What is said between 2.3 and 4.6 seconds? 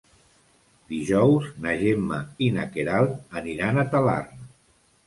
i na Queralt aniran a Talarn.